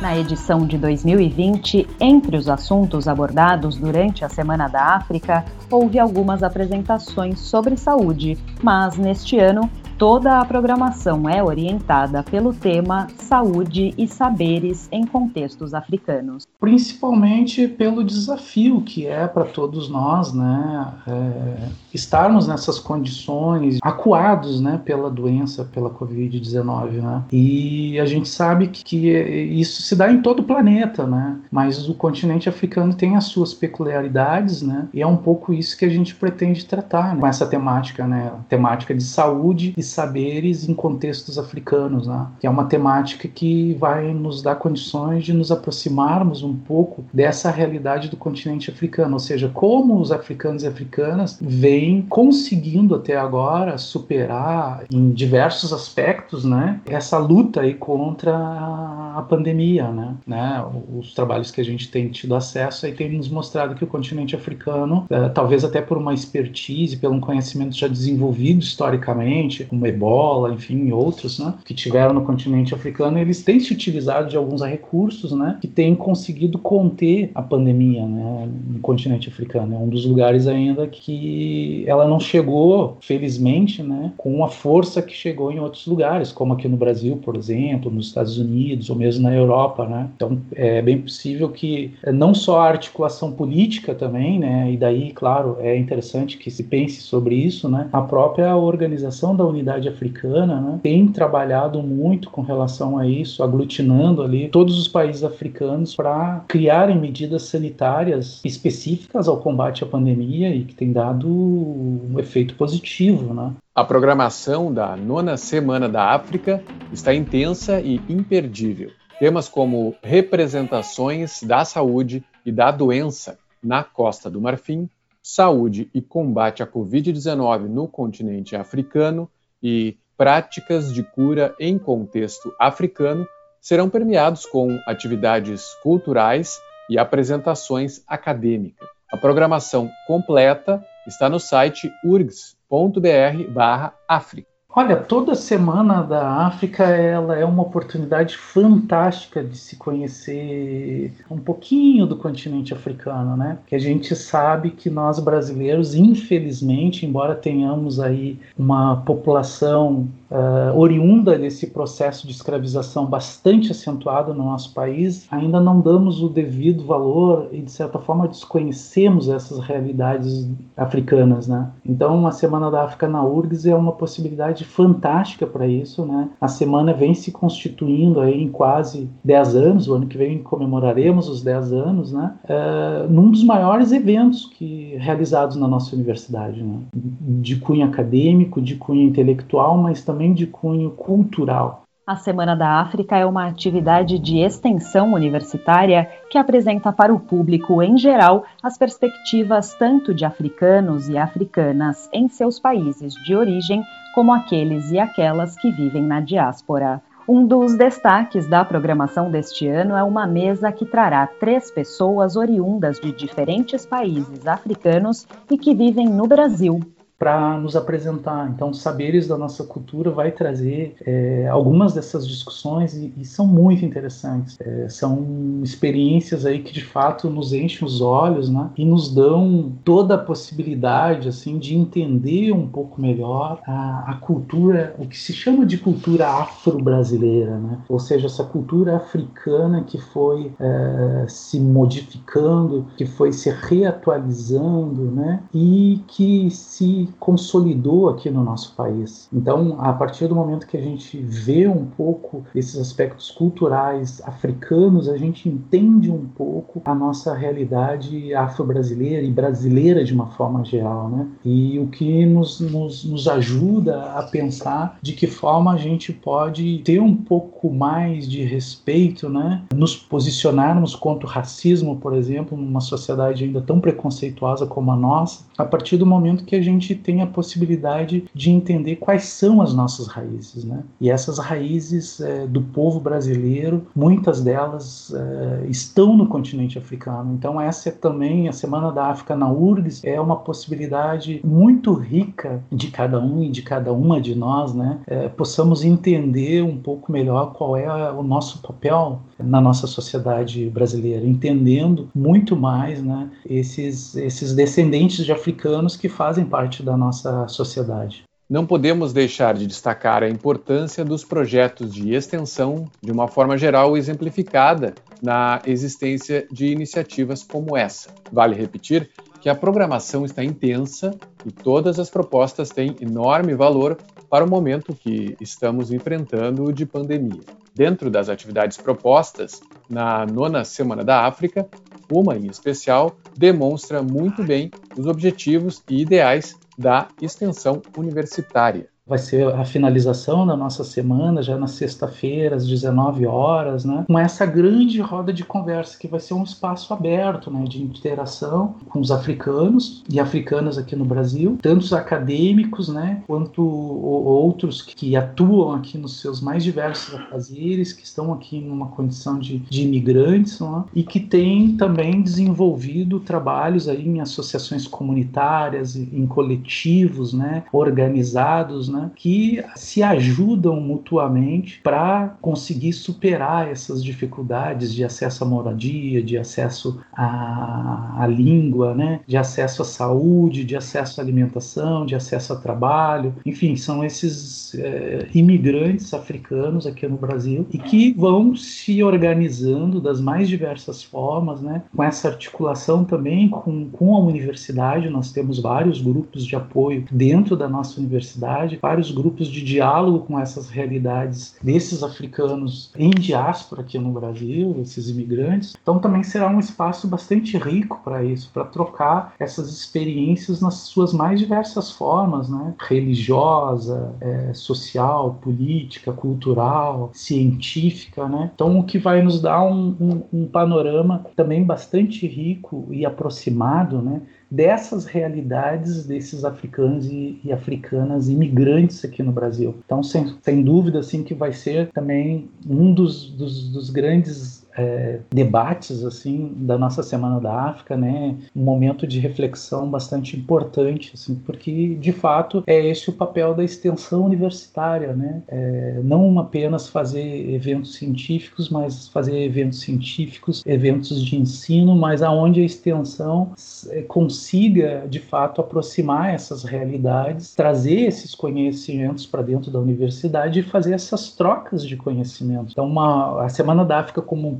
Na 0.00 0.16
edição 0.16 0.64
de 0.64 0.78
2020, 0.78 1.88
entre 1.98 2.36
os 2.36 2.48
assuntos 2.48 3.08
abordados 3.08 3.76
durante 3.76 4.24
a 4.24 4.28
Semana 4.28 4.68
da 4.68 4.94
África, 4.94 5.44
houve 5.68 5.98
algumas 5.98 6.44
apresentações 6.44 7.40
sobre 7.40 7.76
saúde, 7.76 8.38
mas 8.62 8.96
neste 8.96 9.36
ano 9.40 9.68
Toda 9.98 10.38
a 10.38 10.44
programação 10.44 11.28
é 11.28 11.42
orientada 11.42 12.22
pelo 12.22 12.54
tema 12.54 13.08
Saúde 13.16 13.92
e 13.98 14.06
Saberes 14.06 14.88
em 14.92 15.04
Contextos 15.04 15.74
Africanos. 15.74 16.46
Principalmente 16.60 17.66
pelo 17.66 18.04
desafio 18.04 18.80
que 18.82 19.08
é 19.08 19.26
para 19.26 19.44
todos 19.44 19.88
nós, 19.88 20.32
né, 20.32 20.86
é, 21.04 21.68
estarmos 21.92 22.46
nessas 22.46 22.78
condições, 22.78 23.78
acuados, 23.82 24.60
né, 24.60 24.80
pela 24.84 25.10
doença, 25.10 25.64
pela 25.64 25.90
Covid-19, 25.90 26.90
né, 27.02 27.22
e 27.32 27.98
a 27.98 28.06
gente 28.06 28.28
sabe 28.28 28.68
que, 28.68 29.08
isso 29.08 29.82
se 29.82 29.96
dá 29.96 30.12
em 30.12 30.22
todo 30.22 30.40
o 30.40 30.44
planeta, 30.44 31.08
né, 31.08 31.38
mas 31.50 31.88
o 31.88 31.94
continente 31.94 32.48
africano 32.48 32.94
tem 32.94 33.16
as 33.16 33.24
suas 33.24 33.52
peculiaridades, 33.52 34.62
né, 34.62 34.86
e 34.94 35.02
é 35.02 35.06
um 35.06 35.16
pouco 35.16 35.52
isso 35.52 35.76
que 35.76 35.84
a 35.84 35.90
gente 35.90 36.14
pretende 36.14 36.64
tratar 36.64 37.16
né, 37.16 37.20
com 37.20 37.26
essa 37.26 37.46
temática, 37.46 38.06
né, 38.06 38.30
temática 38.48 38.94
de 38.94 39.02
saúde 39.02 39.74
e 39.76 39.87
saberes 39.88 40.68
em 40.68 40.74
contextos 40.74 41.38
africanos, 41.38 42.06
né? 42.06 42.26
que 42.40 42.46
é 42.46 42.50
uma 42.50 42.64
temática 42.64 43.28
que 43.28 43.74
vai 43.74 44.12
nos 44.12 44.42
dar 44.42 44.56
condições 44.56 45.24
de 45.24 45.32
nos 45.32 45.50
aproximarmos 45.50 46.42
um 46.42 46.54
pouco 46.54 47.04
dessa 47.12 47.50
realidade 47.50 48.08
do 48.08 48.16
continente 48.16 48.70
africano, 48.70 49.14
ou 49.14 49.18
seja, 49.18 49.48
como 49.48 50.00
os 50.00 50.12
africanos 50.12 50.62
e 50.62 50.66
africanas 50.66 51.38
vêm 51.40 52.02
conseguindo 52.02 52.94
até 52.94 53.16
agora 53.16 53.78
superar 53.78 54.84
em 54.90 55.10
diversos 55.10 55.72
aspectos, 55.72 56.44
né, 56.44 56.80
essa 56.86 57.18
luta 57.18 57.60
aí 57.60 57.74
contra 57.74 58.34
a 58.36 59.24
pandemia, 59.28 59.88
né, 59.88 60.14
né, 60.26 60.64
os 60.96 61.14
trabalhos 61.14 61.50
que 61.50 61.60
a 61.60 61.64
gente 61.64 61.90
tem 61.90 62.08
tido 62.08 62.34
acesso 62.34 62.86
aí 62.86 62.92
tem 62.92 63.10
nos 63.16 63.28
mostrado 63.28 63.74
que 63.74 63.84
o 63.84 63.86
continente 63.86 64.34
africano, 64.34 65.06
é, 65.10 65.28
talvez 65.28 65.64
até 65.64 65.80
por 65.80 65.96
uma 65.96 66.14
expertise, 66.14 66.96
pelo 66.96 67.14
um 67.14 67.20
conhecimento 67.20 67.76
já 67.76 67.88
desenvolvido 67.88 68.60
historicamente, 68.60 69.66
como 69.78 69.86
ebola, 69.86 70.52
enfim, 70.52 70.90
outros, 70.90 71.38
né, 71.38 71.54
que 71.64 71.72
tiveram 71.72 72.12
no 72.12 72.22
continente 72.22 72.74
africano, 72.74 73.18
eles 73.18 73.44
têm 73.44 73.60
se 73.60 73.72
utilizado 73.72 74.28
de 74.28 74.36
alguns 74.36 74.60
recursos, 74.60 75.30
né, 75.30 75.56
que 75.60 75.68
têm 75.68 75.94
conseguido 75.94 76.58
conter 76.58 77.30
a 77.34 77.40
pandemia, 77.40 78.04
né, 78.04 78.48
no 78.68 78.80
continente 78.80 79.28
africano. 79.28 79.74
É 79.74 79.78
um 79.78 79.88
dos 79.88 80.04
lugares 80.04 80.48
ainda 80.48 80.86
que 80.86 81.84
ela 81.86 82.08
não 82.08 82.18
chegou, 82.18 82.96
felizmente, 83.00 83.82
né, 83.82 84.12
com 84.16 84.44
a 84.44 84.48
força 84.48 85.00
que 85.00 85.14
chegou 85.14 85.52
em 85.52 85.60
outros 85.60 85.86
lugares, 85.86 86.32
como 86.32 86.52
aqui 86.52 86.66
no 86.66 86.76
Brasil, 86.76 87.16
por 87.16 87.36
exemplo, 87.36 87.90
nos 87.90 88.08
Estados 88.08 88.38
Unidos 88.38 88.90
ou 88.90 88.96
mesmo 88.96 89.22
na 89.22 89.34
Europa, 89.34 89.86
né. 89.86 90.08
Então, 90.16 90.38
é 90.54 90.82
bem 90.82 90.98
possível 90.98 91.48
que 91.50 91.92
não 92.12 92.34
só 92.34 92.60
a 92.60 92.68
articulação 92.68 93.30
política 93.30 93.94
também, 93.94 94.40
né, 94.40 94.72
e 94.72 94.76
daí, 94.76 95.12
claro, 95.12 95.56
é 95.60 95.76
interessante 95.76 96.36
que 96.36 96.50
se 96.50 96.64
pense 96.64 97.00
sobre 97.00 97.36
isso, 97.36 97.68
né, 97.68 97.88
a 97.92 98.00
própria 98.00 98.56
organização 98.56 99.36
da 99.36 99.44
unidade 99.44 99.67
comunidade 99.68 99.88
africana 99.88 100.60
né, 100.60 100.80
tem 100.82 101.06
trabalhado 101.08 101.82
muito 101.82 102.30
com 102.30 102.40
relação 102.40 102.98
a 102.98 103.06
isso, 103.06 103.42
aglutinando 103.42 104.22
ali 104.22 104.48
todos 104.48 104.78
os 104.78 104.88
países 104.88 105.22
africanos 105.22 105.94
para 105.94 106.44
criarem 106.48 106.98
medidas 106.98 107.42
sanitárias 107.42 108.40
específicas 108.44 109.28
ao 109.28 109.38
combate 109.38 109.84
à 109.84 109.86
pandemia 109.86 110.54
e 110.54 110.64
que 110.64 110.74
tem 110.74 110.92
dado 110.92 111.28
um 111.28 112.18
efeito 112.18 112.54
positivo, 112.54 113.34
né? 113.34 113.52
A 113.74 113.84
programação 113.84 114.72
da 114.72 114.96
nona 114.96 115.36
Semana 115.36 115.88
da 115.88 116.14
África 116.14 116.62
está 116.92 117.14
intensa 117.14 117.80
e 117.80 118.00
imperdível. 118.08 118.90
Temas 119.20 119.48
como 119.48 119.94
representações 120.02 121.42
da 121.42 121.64
saúde 121.64 122.24
e 122.44 122.50
da 122.50 122.70
doença 122.70 123.38
na 123.62 123.84
Costa 123.84 124.30
do 124.30 124.40
Marfim, 124.40 124.88
saúde 125.22 125.90
e 125.92 126.00
combate 126.00 126.62
à 126.62 126.66
Covid-19 126.66 127.68
no 127.68 127.86
continente 127.86 128.56
africano 128.56 129.28
e 129.62 129.96
práticas 130.16 130.92
de 130.92 131.02
cura 131.02 131.54
em 131.60 131.78
contexto 131.78 132.52
africano 132.58 133.26
serão 133.60 133.88
premiados 133.88 134.44
com 134.46 134.78
atividades 134.86 135.74
culturais 135.82 136.60
e 136.88 136.98
apresentações 136.98 138.02
acadêmicas. 138.06 138.88
A 139.10 139.16
programação 139.16 139.90
completa 140.06 140.84
está 141.06 141.28
no 141.28 141.40
site 141.40 141.90
urgs.br/áfrica. 142.04 144.47
Olha, 144.74 144.96
toda 144.96 145.34
semana 145.34 146.02
da 146.02 146.46
África 146.46 146.84
ela 146.84 147.34
é 147.36 147.44
uma 147.44 147.62
oportunidade 147.62 148.36
fantástica 148.36 149.42
de 149.42 149.56
se 149.56 149.76
conhecer 149.76 151.12
um 151.30 151.38
pouquinho 151.38 152.06
do 152.06 152.16
continente 152.16 152.72
africano, 152.74 153.36
né? 153.36 153.58
Que 153.66 153.74
a 153.74 153.78
gente 153.78 154.14
sabe 154.14 154.70
que 154.70 154.90
nós 154.90 155.18
brasileiros, 155.18 155.94
infelizmente, 155.94 157.06
embora 157.06 157.34
tenhamos 157.34 157.98
aí 157.98 158.38
uma 158.56 158.96
população 159.02 160.06
uh, 160.30 160.78
oriunda 160.78 161.38
desse 161.38 161.68
processo 161.68 162.26
de 162.26 162.32
escravização 162.32 163.06
bastante 163.06 163.72
acentuado 163.72 164.34
no 164.34 164.44
nosso 164.44 164.72
país, 164.72 165.26
ainda 165.30 165.60
não 165.60 165.80
damos 165.80 166.22
o 166.22 166.28
devido 166.28 166.84
valor 166.84 167.48
e, 167.52 167.60
de 167.60 167.70
certa 167.70 167.98
forma, 167.98 168.28
desconhecemos 168.28 169.28
essas 169.28 169.58
realidades 169.58 170.48
africanas. 170.76 171.48
Né? 171.48 171.68
Então, 171.84 172.26
a 172.26 172.32
Semana 172.32 172.70
da 172.70 172.84
África 172.84 173.08
na 173.08 173.24
URGS 173.24 173.66
é 173.66 173.74
uma 173.74 173.92
possibilidade 173.92 174.64
fantástica 174.64 175.46
para 175.46 175.66
isso. 175.66 176.04
Né? 176.04 176.28
A 176.40 176.48
semana 176.48 176.92
vem 176.92 177.14
se 177.14 177.32
constituindo 177.32 178.20
aí 178.20 178.42
em 178.42 178.48
quase 178.48 179.08
10 179.24 179.56
anos, 179.56 179.88
o 179.88 179.94
ano 179.94 180.06
que 180.06 180.18
vem 180.18 180.42
comemoraremos 180.42 181.28
os 181.28 181.42
10 181.42 181.72
anos, 181.72 182.12
né? 182.12 182.34
Uh, 182.44 183.10
num 183.10 183.30
dos 183.30 183.44
maiores 183.44 183.92
eventos 183.92 184.46
que 184.46 184.96
realizados 184.98 185.56
na 185.56 185.68
nossa 185.68 185.94
universidade, 185.94 186.62
né? 186.62 186.78
de 186.94 187.56
cunho 187.56 187.86
acadêmico, 187.86 188.60
de 188.60 188.76
cunho 188.76 189.02
intelectual, 189.02 189.76
mas 189.78 190.02
também 190.02 190.17
também 190.18 190.34
de 190.34 190.48
cunho 190.48 190.90
cultural. 190.90 191.84
A 192.04 192.16
Semana 192.16 192.56
da 192.56 192.80
África 192.80 193.16
é 193.16 193.24
uma 193.24 193.46
atividade 193.46 194.18
de 194.18 194.38
extensão 194.38 195.12
universitária 195.12 196.10
que 196.28 196.36
apresenta 196.36 196.92
para 196.92 197.14
o 197.14 197.20
público 197.20 197.80
em 197.80 197.96
geral 197.96 198.44
as 198.60 198.76
perspectivas 198.76 199.74
tanto 199.74 200.12
de 200.12 200.24
africanos 200.24 201.08
e 201.08 201.16
africanas 201.16 202.08
em 202.12 202.26
seus 202.28 202.58
países 202.58 203.14
de 203.14 203.36
origem, 203.36 203.84
como 204.12 204.32
aqueles 204.32 204.90
e 204.90 204.98
aquelas 204.98 205.54
que 205.54 205.70
vivem 205.70 206.02
na 206.02 206.20
diáspora. 206.20 207.00
Um 207.28 207.46
dos 207.46 207.76
destaques 207.76 208.48
da 208.48 208.64
programação 208.64 209.30
deste 209.30 209.68
ano 209.68 209.94
é 209.94 210.02
uma 210.02 210.26
mesa 210.26 210.72
que 210.72 210.86
trará 210.86 211.28
três 211.28 211.70
pessoas 211.70 212.34
oriundas 212.34 212.98
de 212.98 213.12
diferentes 213.12 213.86
países 213.86 214.48
africanos 214.48 215.28
e 215.48 215.56
que 215.56 215.74
vivem 215.74 216.08
no 216.08 216.26
Brasil, 216.26 216.80
para 217.18 217.58
nos 217.58 217.74
apresentar. 217.74 218.48
Então, 218.48 218.72
Saberes 218.72 219.26
da 219.26 219.36
Nossa 219.36 219.64
Cultura 219.64 220.10
vai 220.10 220.30
trazer 220.30 220.94
é, 221.04 221.48
algumas 221.48 221.92
dessas 221.92 222.26
discussões 222.26 222.94
e, 222.94 223.12
e 223.16 223.24
são 223.24 223.46
muito 223.46 223.84
interessantes. 223.84 224.56
É, 224.60 224.88
são 224.88 225.60
experiências 225.62 226.46
aí 226.46 226.60
que 226.60 226.72
de 226.72 226.84
fato 226.84 227.28
nos 227.28 227.52
enchem 227.52 227.86
os 227.86 228.00
olhos 228.00 228.48
né, 228.48 228.70
e 228.76 228.84
nos 228.84 229.12
dão 229.12 229.72
toda 229.84 230.14
a 230.14 230.18
possibilidade 230.18 231.28
assim 231.28 231.58
de 231.58 231.74
entender 231.76 232.52
um 232.52 232.68
pouco 232.68 233.00
melhor 233.00 233.60
a, 233.66 234.10
a 234.10 234.14
cultura, 234.14 234.94
o 234.98 235.06
que 235.06 235.18
se 235.18 235.32
chama 235.32 235.66
de 235.66 235.78
cultura 235.78 236.28
afro-brasileira, 236.28 237.58
né? 237.58 237.78
ou 237.88 237.98
seja, 237.98 238.26
essa 238.26 238.44
cultura 238.44 238.96
africana 238.96 239.82
que 239.82 239.98
foi 239.98 240.52
é, 240.60 241.26
se 241.28 241.58
modificando, 241.58 242.86
que 242.96 243.06
foi 243.06 243.32
se 243.32 243.50
reatualizando 243.50 245.02
né, 245.10 245.42
e 245.52 246.00
que 246.06 246.50
se 246.50 247.07
consolidou 247.18 248.08
aqui 248.08 248.30
no 248.30 248.42
nosso 248.42 248.74
país. 248.74 249.28
Então, 249.32 249.76
a 249.78 249.92
partir 249.92 250.26
do 250.26 250.34
momento 250.34 250.66
que 250.66 250.76
a 250.76 250.82
gente 250.82 251.18
vê 251.18 251.66
um 251.66 251.84
pouco 251.84 252.44
esses 252.54 252.78
aspectos 252.78 253.30
culturais 253.30 254.22
africanos, 254.24 255.08
a 255.08 255.16
gente 255.16 255.48
entende 255.48 256.10
um 256.10 256.26
pouco 256.26 256.82
a 256.84 256.94
nossa 256.94 257.34
realidade 257.34 258.34
afro-brasileira 258.34 259.22
e 259.22 259.30
brasileira 259.30 260.04
de 260.04 260.14
uma 260.14 260.26
forma 260.26 260.64
geral, 260.64 261.08
né? 261.08 261.26
E 261.44 261.78
o 261.78 261.88
que 261.88 262.26
nos, 262.26 262.60
nos, 262.60 263.04
nos 263.04 263.28
ajuda 263.28 264.12
a 264.12 264.22
pensar 264.22 264.98
de 265.02 265.12
que 265.12 265.26
forma 265.26 265.72
a 265.72 265.76
gente 265.76 266.12
pode 266.12 266.82
ter 266.84 267.00
um 267.00 267.14
pouco 267.14 267.72
mais 267.72 268.28
de 268.28 268.42
respeito, 268.42 269.28
né? 269.28 269.62
Nos 269.74 269.96
posicionarmos 269.96 270.94
contra 270.94 271.26
o 271.26 271.30
racismo, 271.30 271.96
por 271.96 272.14
exemplo, 272.14 272.56
numa 272.56 272.80
sociedade 272.80 273.44
ainda 273.44 273.60
tão 273.60 273.80
preconceituosa 273.80 274.66
como 274.66 274.90
a 274.90 274.96
nossa, 274.96 275.44
a 275.56 275.64
partir 275.64 275.96
do 275.96 276.06
momento 276.06 276.44
que 276.44 276.56
a 276.56 276.62
gente 276.62 276.94
tem 276.98 277.22
a 277.22 277.26
possibilidade 277.26 278.24
de 278.34 278.50
entender 278.50 278.96
quais 278.96 279.24
são 279.24 279.62
as 279.62 279.72
nossas 279.72 280.06
raízes, 280.06 280.64
né? 280.64 280.82
E 281.00 281.10
essas 281.10 281.38
raízes 281.38 282.20
é, 282.20 282.46
do 282.46 282.60
povo 282.60 283.00
brasileiro, 283.00 283.86
muitas 283.94 284.42
delas 284.42 285.12
é, 285.14 285.66
estão 285.68 286.16
no 286.16 286.26
continente 286.26 286.78
africano. 286.78 287.34
Então 287.34 287.60
essa 287.60 287.88
é 287.88 287.92
também 287.92 288.48
a 288.48 288.52
Semana 288.52 288.92
da 288.92 289.06
África 289.06 289.36
na 289.36 289.50
URGS 289.50 290.04
é 290.04 290.20
uma 290.20 290.36
possibilidade 290.36 291.40
muito 291.44 291.92
rica 291.94 292.62
de 292.70 292.88
cada 292.88 293.20
um 293.20 293.42
e 293.42 293.50
de 293.50 293.62
cada 293.62 293.92
uma 293.92 294.20
de 294.20 294.34
nós, 294.34 294.74
né? 294.74 294.98
É, 295.06 295.28
possamos 295.28 295.84
entender 295.84 296.62
um 296.62 296.76
pouco 296.76 297.10
melhor 297.10 297.52
qual 297.52 297.76
é 297.76 298.10
o 298.12 298.22
nosso 298.22 298.60
papel 298.60 299.20
na 299.38 299.60
nossa 299.60 299.86
sociedade 299.86 300.68
brasileira, 300.68 301.24
entendendo 301.24 302.08
muito 302.14 302.56
mais, 302.56 303.02
né? 303.02 303.30
Esses 303.48 304.16
esses 304.16 304.54
descendentes 304.54 305.24
de 305.24 305.32
africanos 305.32 305.96
que 305.96 306.08
fazem 306.08 306.44
parte 306.44 306.82
da 306.88 306.96
nossa 306.96 307.46
sociedade. 307.48 308.24
Não 308.48 308.64
podemos 308.64 309.12
deixar 309.12 309.52
de 309.54 309.66
destacar 309.66 310.22
a 310.22 310.28
importância 310.28 311.04
dos 311.04 311.22
projetos 311.22 311.92
de 311.92 312.14
extensão 312.14 312.86
de 313.02 313.12
uma 313.12 313.28
forma 313.28 313.58
geral 313.58 313.94
exemplificada 313.94 314.94
na 315.22 315.60
existência 315.66 316.46
de 316.50 316.66
iniciativas 316.68 317.42
como 317.42 317.76
essa. 317.76 318.08
Vale 318.32 318.54
repetir 318.54 319.10
que 319.38 319.50
a 319.50 319.54
programação 319.54 320.24
está 320.24 320.42
intensa 320.42 321.14
e 321.44 321.52
todas 321.52 321.98
as 321.98 322.08
propostas 322.08 322.70
têm 322.70 322.96
enorme 323.02 323.54
valor 323.54 323.98
para 324.30 324.46
o 324.46 324.48
momento 324.48 324.94
que 324.94 325.36
estamos 325.38 325.92
enfrentando 325.92 326.72
de 326.72 326.86
pandemia. 326.86 327.42
Dentro 327.74 328.10
das 328.10 328.30
atividades 328.30 328.78
propostas 328.78 329.60
na 329.90 330.24
nona 330.24 330.64
Semana 330.64 331.04
da 331.04 331.26
África, 331.26 331.68
uma 332.10 332.34
em 332.34 332.46
especial 332.46 333.14
demonstra 333.36 334.02
muito 334.02 334.42
bem 334.42 334.70
os 334.96 335.06
objetivos 335.06 335.82
e 335.88 336.00
ideais 336.00 336.56
da 336.78 337.08
extensão 337.20 337.82
universitária 337.96 338.88
vai 339.08 339.18
ser 339.18 339.46
a 339.54 339.64
finalização 339.64 340.46
da 340.46 340.56
nossa 340.56 340.84
semana, 340.84 341.42
já 341.42 341.56
na 341.56 341.66
sexta-feira, 341.66 342.56
às 342.56 342.66
19 342.66 343.26
horas, 343.26 343.84
né? 343.84 344.04
Com 344.06 344.18
essa 344.18 344.44
grande 344.44 345.00
roda 345.00 345.32
de 345.32 345.44
conversa, 345.44 345.98
que 345.98 346.06
vai 346.06 346.20
ser 346.20 346.34
um 346.34 346.42
espaço 346.42 346.92
aberto, 346.92 347.50
né? 347.50 347.64
De 347.64 347.82
interação 347.82 348.74
com 348.88 349.00
os 349.00 349.10
africanos 349.10 350.02
e 350.10 350.20
africanas 350.20 350.78
aqui 350.78 350.94
no 350.94 351.04
Brasil, 351.04 351.58
tanto 351.62 351.82
os 351.82 351.92
acadêmicos, 351.92 352.88
né? 352.88 353.22
Quanto 353.26 353.62
outros 353.62 354.82
que 354.82 355.16
atuam 355.16 355.72
aqui 355.72 355.96
nos 355.96 356.20
seus 356.20 356.40
mais 356.40 356.62
diversos 356.62 357.14
afazeres, 357.14 357.92
que 357.92 358.04
estão 358.04 358.32
aqui 358.32 358.60
numa 358.60 358.88
condição 358.88 359.38
de, 359.38 359.58
de 359.58 359.82
imigrantes, 359.82 360.60
né? 360.60 360.84
e 360.94 361.02
que 361.02 361.20
têm 361.20 361.76
também 361.76 362.20
desenvolvido 362.22 363.20
trabalhos 363.20 363.88
aí 363.88 364.06
em 364.06 364.20
associações 364.20 364.86
comunitárias, 364.86 365.96
em 365.96 366.26
coletivos, 366.26 367.32
né? 367.32 367.64
Organizados, 367.72 368.88
né? 368.88 368.97
Né, 368.98 369.10
que 369.14 369.62
se 369.76 370.02
ajudam 370.02 370.80
mutuamente 370.80 371.80
para 371.82 372.36
conseguir 372.40 372.92
superar 372.92 373.68
essas 373.68 374.02
dificuldades 374.02 374.94
de 374.94 375.04
acesso 375.04 375.44
à 375.44 375.46
moradia, 375.46 376.22
de 376.22 376.36
acesso 376.36 377.00
à, 377.12 378.22
à 378.22 378.26
língua, 378.26 378.94
né, 378.94 379.20
de 379.26 379.36
acesso 379.36 379.82
à 379.82 379.84
saúde, 379.84 380.64
de 380.64 380.76
acesso 380.76 381.20
à 381.20 381.24
alimentação, 381.24 382.04
de 382.04 382.14
acesso 382.14 382.52
ao 382.52 382.60
trabalho. 382.60 383.34
Enfim, 383.44 383.76
são 383.76 384.04
esses 384.04 384.67
é, 384.74 385.26
imigrantes 385.34 386.12
africanos 386.12 386.86
aqui 386.86 387.06
no 387.06 387.16
Brasil 387.16 387.66
e 387.70 387.78
que 387.78 388.12
vão 388.12 388.54
se 388.56 389.02
organizando 389.02 390.00
das 390.00 390.20
mais 390.20 390.48
diversas 390.48 391.02
formas, 391.02 391.60
né, 391.60 391.82
com 391.94 392.02
essa 392.02 392.28
articulação 392.28 393.04
também 393.04 393.48
com, 393.48 393.88
com 393.90 394.16
a 394.16 394.20
universidade. 394.20 395.08
Nós 395.08 395.32
temos 395.32 395.58
vários 395.60 396.00
grupos 396.00 396.44
de 396.44 396.56
apoio 396.56 397.04
dentro 397.10 397.56
da 397.56 397.68
nossa 397.68 398.00
universidade, 398.00 398.78
vários 398.80 399.10
grupos 399.10 399.48
de 399.48 399.62
diálogo 399.62 400.20
com 400.20 400.38
essas 400.38 400.68
realidades 400.68 401.56
desses 401.62 402.02
africanos 402.02 402.90
em 402.96 403.10
diáspora 403.10 403.82
aqui 403.82 403.98
no 403.98 404.10
Brasil, 404.10 404.76
esses 404.80 405.08
imigrantes. 405.08 405.76
Então 405.80 405.98
também 405.98 406.22
será 406.22 406.48
um 406.48 406.60
espaço 406.60 407.06
bastante 407.08 407.56
rico 407.56 408.00
para 408.04 408.22
isso, 408.24 408.50
para 408.52 408.64
trocar 408.64 409.34
essas 409.38 409.70
experiências 409.70 410.60
nas 410.60 410.74
suas 410.74 411.12
mais 411.12 411.40
diversas 411.40 411.90
formas, 411.90 412.48
né? 412.48 412.74
religiosa, 412.78 414.14
é, 414.20 414.52
social, 414.58 415.38
política, 415.42 416.12
cultural, 416.12 417.10
científica, 417.12 418.28
né? 418.28 418.50
Então 418.54 418.78
o 418.78 418.84
que 418.84 418.98
vai 418.98 419.22
nos 419.22 419.40
dar 419.40 419.64
um, 419.64 419.96
um, 420.00 420.40
um 420.40 420.46
panorama 420.46 421.24
também 421.36 421.64
bastante 421.64 422.26
rico 422.26 422.88
e 422.90 423.04
aproximado, 423.04 424.00
né? 424.02 424.22
dessas 424.50 425.04
realidades 425.04 426.06
desses 426.06 426.44
africanos 426.44 427.06
e, 427.06 427.38
e, 427.44 427.52
africanas 427.52 428.28
imigrantes 428.28 429.04
aqui 429.04 429.22
no 429.22 429.30
Brasil. 429.30 429.76
Então, 429.84 430.02
sem, 430.02 430.34
sem 430.40 430.62
dúvida, 430.62 431.00
assim, 431.00 431.22
que 431.22 431.34
vai 431.34 431.52
ser 431.52 431.90
também 431.92 432.48
um 432.66 432.92
dos, 432.92 433.30
dos, 433.30 433.68
dos 433.68 433.90
grandes 433.90 434.57
é, 434.78 435.18
debates 435.30 436.04
assim 436.04 436.52
da 436.56 436.78
nossa 436.78 437.02
Semana 437.02 437.40
da 437.40 437.52
África, 437.52 437.96
né? 437.96 438.36
Um 438.54 438.62
momento 438.62 439.06
de 439.06 439.18
reflexão 439.18 439.90
bastante 439.90 440.36
importante, 440.36 441.10
assim, 441.14 441.34
porque 441.34 441.96
de 441.96 442.12
fato 442.12 442.62
é 442.66 442.86
esse 442.86 443.10
o 443.10 443.12
papel 443.12 443.54
da 443.54 443.64
extensão 443.64 444.24
universitária, 444.24 445.14
né? 445.14 445.42
É, 445.48 446.00
não 446.04 446.38
apenas 446.38 446.88
fazer 446.88 447.52
eventos 447.52 447.94
científicos, 447.94 448.68
mas 448.68 449.08
fazer 449.08 449.42
eventos 449.42 449.80
científicos, 449.80 450.62
eventos 450.64 451.24
de 451.24 451.36
ensino, 451.36 451.96
mas 451.96 452.22
aonde 452.22 452.60
a 452.60 452.64
extensão 452.64 453.52
é, 453.90 454.02
consiga 454.02 455.06
de 455.08 455.18
fato 455.18 455.60
aproximar 455.60 456.34
essas 456.34 456.62
realidades, 456.62 457.54
trazer 457.54 458.02
esses 458.02 458.34
conhecimentos 458.34 459.26
para 459.26 459.42
dentro 459.42 459.70
da 459.70 459.78
universidade 459.78 460.60
e 460.60 460.62
fazer 460.62 460.92
essas 460.92 461.32
trocas 461.32 461.84
de 461.86 461.96
conhecimento. 461.96 462.70
Então, 462.70 462.86
uma, 462.86 463.44
a 463.44 463.48
Semana 463.48 463.84
da 463.84 463.98
África 463.98 464.22
como 464.22 464.48
um 464.48 464.56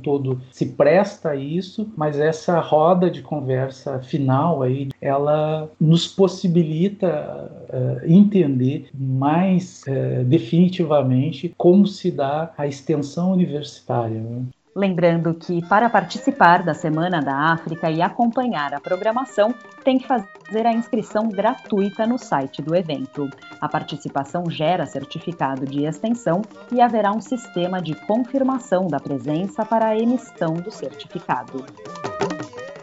se 0.51 0.67
presta 0.67 1.31
a 1.31 1.37
isso, 1.37 1.89
mas 1.97 2.19
essa 2.19 2.59
roda 2.61 3.11
de 3.11 3.23
conversa 3.23 4.01
final 4.01 4.63
aí, 4.63 4.89
ela 5.01 5.71
nos 5.81 6.07
possibilita 6.07 7.51
uh, 7.69 8.07
entender 8.07 8.89
mais 8.95 9.83
uh, 9.87 10.25
definitivamente 10.25 11.55
como 11.57 11.87
se 11.87 12.11
dá 12.11 12.53
a 12.57 12.67
extensão 12.67 13.33
universitária. 13.33 14.21
Né? 14.21 14.43
Lembrando 14.79 15.35
que 15.35 15.61
para 15.67 15.91
participar 15.91 16.63
da 16.63 16.73
Semana 16.73 17.21
da 17.21 17.35
África 17.35 17.91
e 17.91 18.01
acompanhar 18.01 18.73
a 18.73 18.79
programação, 18.79 19.53
tem 19.83 19.99
que 19.99 20.07
fazer 20.07 20.65
a 20.65 20.73
inscrição 20.73 21.29
gratuita 21.29 22.07
no 22.07 22.17
site 22.17 22.63
do 22.63 22.77
evento. 22.77 23.29
A 23.61 23.69
participação 23.69 24.49
gera 24.49 24.87
certificado 24.87 25.67
de 25.67 25.85
extensão 25.85 26.43
e 26.71 26.81
haverá 26.81 27.11
um 27.11 27.21
sistema 27.21 27.83
de 27.83 27.97
confirmação 28.07 28.87
da 28.87 29.01
presença 29.01 29.65
para 29.65 29.87
a 29.87 29.99
emissão 29.99 30.55
do 30.55 30.71
certificado. 30.71 31.67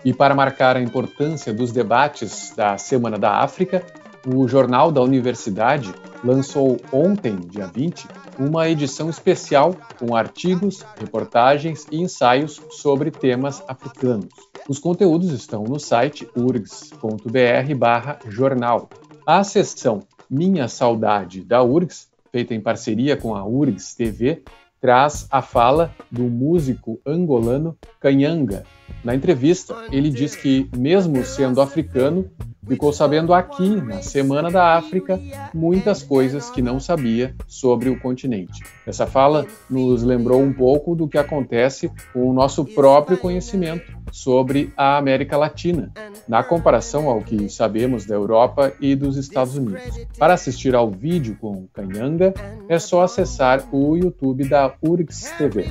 E 0.03 0.13
para 0.13 0.35
marcar 0.35 0.75
a 0.75 0.81
importância 0.81 1.53
dos 1.53 1.71
debates 1.71 2.53
da 2.53 2.77
Semana 2.77 3.17
da 3.17 3.37
África, 3.37 3.81
o 4.25 4.47
Jornal 4.47 4.91
da 4.91 5.01
Universidade 5.01 5.93
lançou 6.23 6.77
ontem, 6.91 7.35
dia 7.35 7.67
20, 7.67 8.07
uma 8.39 8.67
edição 8.67 9.07
especial 9.09 9.75
com 9.99 10.15
artigos, 10.15 10.83
reportagens 10.99 11.85
e 11.91 12.01
ensaios 12.01 12.59
sobre 12.71 13.11
temas 13.11 13.61
africanos. 13.67 14.33
Os 14.67 14.79
conteúdos 14.79 15.29
estão 15.31 15.63
no 15.63 15.79
site 15.79 16.27
urgs.br/jornal. 16.35 18.89
A 19.25 19.43
seção 19.43 19.99
Minha 20.29 20.67
Saudade 20.67 21.43
da 21.43 21.61
URGS, 21.61 22.07
feita 22.31 22.55
em 22.55 22.61
parceria 22.61 23.15
com 23.15 23.35
a 23.35 23.45
URGS 23.45 23.95
TV, 23.95 24.41
traz 24.81 25.27
a 25.31 25.41
fala 25.41 25.95
do 26.11 26.23
músico 26.23 26.99
angolano 27.05 27.77
Canhanga. 27.99 28.65
Na 29.05 29.13
entrevista, 29.13 29.75
ele 29.91 30.09
diz 30.09 30.35
que, 30.35 30.67
mesmo 30.75 31.23
sendo 31.23 31.61
africano, 31.61 32.27
ficou 32.67 32.91
sabendo 32.91 33.35
aqui, 33.35 33.75
na 33.75 34.01
Semana 34.01 34.49
da 34.49 34.75
África, 34.75 35.21
muitas 35.53 36.01
coisas 36.01 36.49
que 36.49 36.59
não 36.59 36.79
sabia 36.79 37.35
sobre 37.47 37.87
o 37.87 37.99
continente. 37.99 38.63
Essa 38.83 39.05
fala 39.05 39.45
nos 39.69 40.01
lembrou 40.01 40.41
um 40.41 40.51
pouco 40.51 40.95
do 40.95 41.07
que 41.07 41.19
acontece 41.19 41.91
com 42.11 42.27
o 42.27 42.33
nosso 42.33 42.65
próprio 42.65 43.15
conhecimento 43.15 43.95
sobre 44.11 44.73
a 44.75 44.97
América 44.97 45.37
Latina, 45.37 45.91
na 46.27 46.43
comparação 46.43 47.07
ao 47.07 47.21
que 47.21 47.47
sabemos 47.47 48.07
da 48.07 48.15
Europa 48.15 48.73
e 48.81 48.95
dos 48.95 49.17
Estados 49.17 49.55
Unidos. 49.55 49.83
Para 50.17 50.33
assistir 50.33 50.73
ao 50.73 50.89
vídeo 50.89 51.37
com 51.39 51.67
Canhanga, 51.71 52.33
é 52.67 52.79
só 52.79 53.03
acessar 53.03 53.63
o 53.71 53.95
YouTube 53.95 54.49
da 54.49 54.73
URGS 54.81 55.31
TV. 55.37 55.65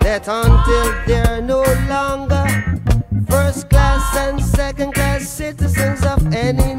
That 0.00 0.26
until 0.26 1.06
they're 1.06 1.40
no 1.40 1.62
longer 1.88 2.44
first 3.28 3.70
class 3.70 4.16
and 4.16 4.42
second 4.42 4.92
class 4.92 5.28
citizens 5.28 6.04
of 6.04 6.34
any 6.34 6.69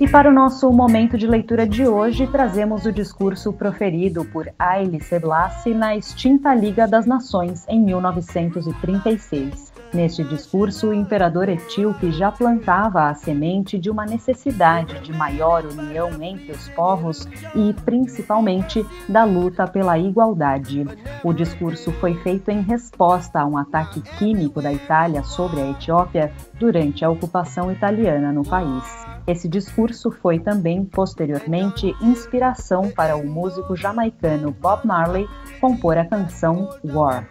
E 0.00 0.08
para 0.08 0.30
o 0.30 0.32
nosso 0.32 0.72
momento 0.72 1.18
de 1.18 1.26
leitura 1.26 1.66
de 1.66 1.86
hoje, 1.86 2.26
trazemos 2.26 2.86
o 2.86 2.92
discurso 2.92 3.52
proferido 3.52 4.24
por 4.24 4.48
Haile 4.58 5.02
Selassie 5.02 5.74
na 5.74 5.94
extinta 5.94 6.54
Liga 6.54 6.88
das 6.88 7.04
Nações 7.04 7.66
em 7.68 7.78
1936. 7.80 9.77
Neste 9.92 10.22
discurso, 10.22 10.88
o 10.88 10.94
imperador 10.94 11.48
etíope 11.48 12.12
já 12.12 12.30
plantava 12.30 13.08
a 13.08 13.14
semente 13.14 13.78
de 13.78 13.90
uma 13.90 14.04
necessidade 14.04 15.00
de 15.00 15.12
maior 15.12 15.64
união 15.64 16.10
entre 16.22 16.52
os 16.52 16.68
povos 16.70 17.26
e, 17.54 17.72
principalmente, 17.84 18.84
da 19.08 19.24
luta 19.24 19.66
pela 19.66 19.98
igualdade. 19.98 20.86
O 21.24 21.32
discurso 21.32 21.90
foi 21.92 22.14
feito 22.22 22.50
em 22.50 22.60
resposta 22.60 23.40
a 23.40 23.46
um 23.46 23.56
ataque 23.56 24.02
químico 24.18 24.60
da 24.60 24.72
Itália 24.72 25.22
sobre 25.22 25.60
a 25.60 25.70
Etiópia 25.70 26.32
durante 26.58 27.04
a 27.04 27.10
ocupação 27.10 27.72
italiana 27.72 28.32
no 28.32 28.44
país. 28.44 28.84
Esse 29.26 29.48
discurso 29.48 30.10
foi 30.10 30.38
também, 30.38 30.84
posteriormente, 30.84 31.94
inspiração 32.00 32.90
para 32.90 33.16
o 33.16 33.26
músico 33.26 33.76
jamaicano 33.76 34.52
Bob 34.52 34.86
Marley 34.86 35.28
compor 35.60 35.98
a 35.98 36.04
canção 36.04 36.70
War. 36.82 37.28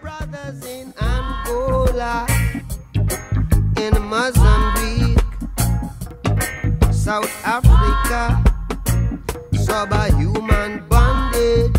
In 3.79 3.93
Mozambique, 4.03 5.19
South 6.91 7.31
Africa, 7.45 8.43
subhuman 9.53 10.83
bondage. 10.89 11.75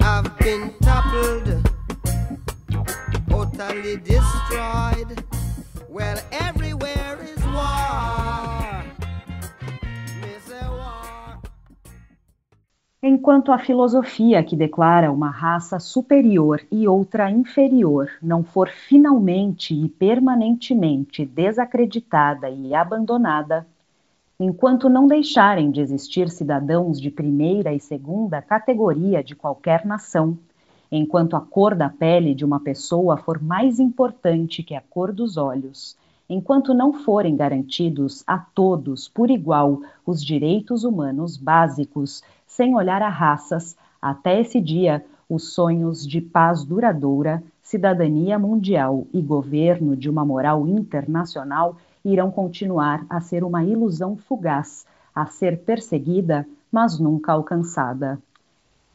I've 0.00 0.38
been 0.38 0.74
toppled, 0.82 1.68
totally 3.28 3.96
destroyed. 3.96 5.24
Well, 5.88 6.18
everywhere 6.32 7.18
is 7.22 7.44
war. 7.44 8.57
Enquanto 13.00 13.52
a 13.52 13.58
filosofia 13.60 14.42
que 14.42 14.56
declara 14.56 15.12
uma 15.12 15.30
raça 15.30 15.78
superior 15.78 16.60
e 16.68 16.88
outra 16.88 17.30
inferior 17.30 18.10
não 18.20 18.42
for 18.42 18.68
finalmente 18.68 19.72
e 19.72 19.88
permanentemente 19.88 21.24
desacreditada 21.24 22.50
e 22.50 22.74
abandonada, 22.74 23.64
enquanto 24.40 24.88
não 24.88 25.06
deixarem 25.06 25.70
de 25.70 25.80
existir 25.80 26.28
cidadãos 26.28 27.00
de 27.00 27.08
primeira 27.08 27.72
e 27.72 27.78
segunda 27.78 28.42
categoria 28.42 29.22
de 29.22 29.36
qualquer 29.36 29.86
nação, 29.86 30.36
enquanto 30.90 31.36
a 31.36 31.40
cor 31.40 31.76
da 31.76 31.88
pele 31.88 32.34
de 32.34 32.44
uma 32.44 32.58
pessoa 32.58 33.16
for 33.16 33.40
mais 33.40 33.78
importante 33.78 34.60
que 34.60 34.74
a 34.74 34.80
cor 34.80 35.12
dos 35.12 35.36
olhos, 35.36 35.96
enquanto 36.28 36.74
não 36.74 36.92
forem 36.92 37.36
garantidos 37.36 38.24
a 38.26 38.38
todos 38.38 39.08
por 39.08 39.30
igual 39.30 39.82
os 40.04 40.20
direitos 40.22 40.82
humanos 40.82 41.36
básicos 41.36 42.24
sem 42.58 42.74
olhar 42.74 43.00
a 43.02 43.08
raças, 43.08 43.76
até 44.02 44.40
esse 44.40 44.60
dia, 44.60 45.04
os 45.30 45.54
sonhos 45.54 46.04
de 46.04 46.20
paz 46.20 46.64
duradoura, 46.64 47.40
cidadania 47.62 48.36
mundial 48.36 49.06
e 49.14 49.22
governo 49.22 49.94
de 49.94 50.10
uma 50.10 50.24
moral 50.24 50.66
internacional 50.66 51.76
irão 52.04 52.32
continuar 52.32 53.06
a 53.08 53.20
ser 53.20 53.44
uma 53.44 53.62
ilusão 53.62 54.16
fugaz, 54.16 54.84
a 55.14 55.26
ser 55.26 55.58
perseguida, 55.58 56.44
mas 56.72 56.98
nunca 56.98 57.30
alcançada. 57.30 58.18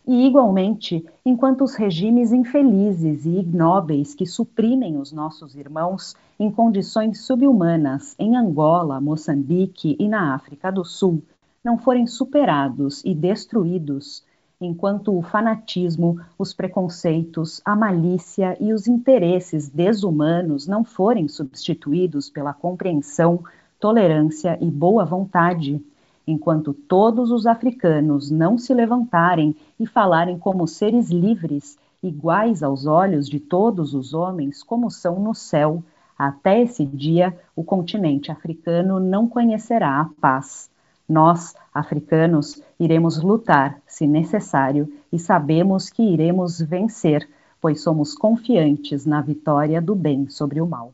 E, 0.05 0.27
igualmente, 0.27 1.05
enquanto 1.25 1.63
os 1.63 1.75
regimes 1.75 2.33
infelizes 2.33 3.25
e 3.25 3.39
ignóbeis 3.39 4.13
que 4.13 4.25
suprimem 4.25 4.97
os 4.97 5.13
nossos 5.13 5.55
irmãos 5.55 6.17
em 6.37 6.51
condições 6.51 7.21
subhumanas 7.21 8.13
em 8.19 8.35
Angola, 8.35 8.99
Moçambique 8.99 9.95
e 9.97 10.09
na 10.09 10.35
África 10.35 10.69
do 10.69 10.83
Sul 10.83 11.23
não 11.63 11.77
forem 11.77 12.05
superados 12.05 13.01
e 13.05 13.15
destruídos, 13.15 14.21
enquanto 14.59 15.17
o 15.17 15.21
fanatismo, 15.21 16.19
os 16.37 16.53
preconceitos, 16.53 17.61
a 17.63 17.73
malícia 17.73 18.57
e 18.59 18.73
os 18.73 18.85
interesses 18.85 19.69
desumanos 19.69 20.67
não 20.67 20.83
forem 20.83 21.29
substituídos 21.29 22.29
pela 22.29 22.53
compreensão, 22.53 23.39
tolerância 23.79 24.57
e 24.59 24.69
boa 24.69 25.05
vontade, 25.05 25.81
enquanto 26.27 26.73
todos 26.73 27.31
os 27.31 27.45
africanos 27.45 28.29
não 28.29 28.57
se 28.57 28.73
levantarem 28.73 29.55
e 29.79 29.87
falarem 29.87 30.37
como 30.37 30.67
seres 30.67 31.09
livres, 31.09 31.77
iguais 32.01 32.61
aos 32.61 32.85
olhos 32.85 33.29
de 33.29 33.39
todos 33.39 33.93
os 33.93 34.13
homens, 34.13 34.61
como 34.61 34.91
são 34.91 35.17
no 35.17 35.33
céu, 35.33 35.81
até 36.17 36.61
esse 36.61 36.85
dia 36.85 37.33
o 37.55 37.63
continente 37.63 38.29
africano 38.31 38.99
não 38.99 39.29
conhecerá 39.29 40.01
a 40.01 40.09
paz. 40.19 40.72
Nós, 41.07 41.53
africanos, 41.73 42.61
iremos 42.79 43.21
lutar, 43.21 43.81
se 43.85 44.07
necessário, 44.07 44.91
e 45.11 45.19
sabemos 45.19 45.89
que 45.89 46.01
iremos 46.01 46.61
vencer, 46.61 47.27
pois 47.61 47.81
somos 47.81 48.15
confiantes 48.15 49.05
na 49.05 49.21
vitória 49.21 49.81
do 49.81 49.95
bem 49.95 50.29
sobre 50.29 50.61
o 50.61 50.65
mal. 50.65 50.93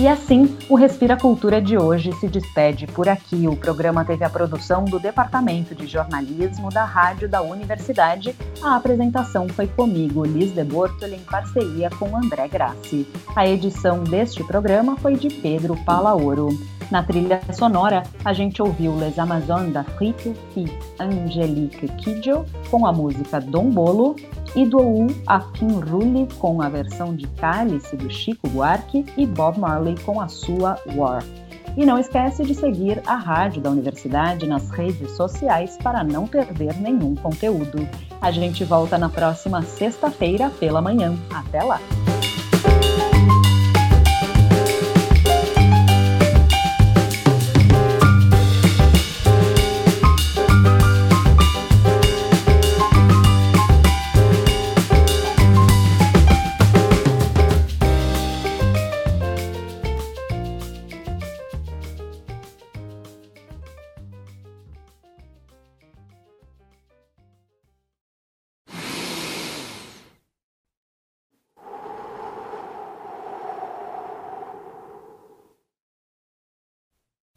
E 0.00 0.08
assim, 0.08 0.56
o 0.66 0.76
Respira 0.76 1.14
Cultura 1.14 1.60
de 1.60 1.76
hoje 1.76 2.10
se 2.14 2.26
despede 2.26 2.86
por 2.86 3.06
aqui. 3.06 3.46
O 3.46 3.54
programa 3.54 4.02
teve 4.02 4.24
a 4.24 4.30
produção 4.30 4.82
do 4.82 4.98
Departamento 4.98 5.74
de 5.74 5.86
Jornalismo 5.86 6.70
da 6.70 6.86
Rádio 6.86 7.28
da 7.28 7.42
Universidade. 7.42 8.34
A 8.62 8.76
apresentação 8.76 9.46
foi 9.46 9.66
comigo, 9.66 10.24
Liz 10.24 10.54
de 10.54 10.64
Bortoli, 10.64 11.16
em 11.16 11.24
parceria 11.24 11.90
com 11.90 12.16
André 12.16 12.48
Grassi. 12.48 13.06
A 13.36 13.46
edição 13.46 14.02
deste 14.02 14.42
programa 14.42 14.96
foi 14.96 15.16
de 15.16 15.28
Pedro 15.28 15.76
Palaoro. 15.84 16.48
Na 16.90 17.04
trilha 17.04 17.40
sonora, 17.52 18.02
a 18.24 18.32
gente 18.32 18.60
ouviu 18.60 18.96
Les 18.96 19.16
Amazones 19.16 19.72
d'Afrique 19.72 20.34
e 20.56 20.66
Angelique 20.98 21.86
Kidjo 21.86 22.44
com 22.68 22.84
a 22.84 22.92
música 22.92 23.40
Dom 23.40 23.70
Bolo 23.70 24.16
e 24.56 24.66
do 24.66 25.06
Akin 25.28 25.78
Rulli 25.78 26.26
com 26.40 26.60
a 26.60 26.68
versão 26.68 27.14
de 27.14 27.28
Cálice 27.28 27.96
do 27.96 28.10
Chico 28.10 28.48
Buarque 28.48 29.06
e 29.16 29.24
Bob 29.24 29.60
Marley 29.60 29.94
com 30.04 30.20
a 30.20 30.26
sua 30.26 30.76
War. 30.96 31.22
E 31.76 31.86
não 31.86 31.96
esquece 31.96 32.42
de 32.42 32.56
seguir 32.56 33.00
a 33.06 33.14
rádio 33.14 33.62
da 33.62 33.70
universidade 33.70 34.44
nas 34.48 34.68
redes 34.70 35.12
sociais 35.12 35.78
para 35.80 36.02
não 36.02 36.26
perder 36.26 36.76
nenhum 36.80 37.14
conteúdo. 37.14 37.88
A 38.20 38.32
gente 38.32 38.64
volta 38.64 38.98
na 38.98 39.08
próxima 39.08 39.62
sexta-feira 39.62 40.50
pela 40.58 40.82
manhã. 40.82 41.16
Até 41.32 41.62
lá! 41.62 41.80